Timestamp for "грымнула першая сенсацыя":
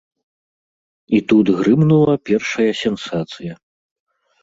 1.61-3.53